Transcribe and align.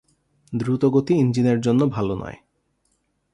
দ্রুত 0.53 0.83
গতি 0.85 1.13
ইঞ্জিনের 1.13 1.59
জন্য 1.61 1.81
ভাল 1.85 2.07
নয়। 2.13 2.37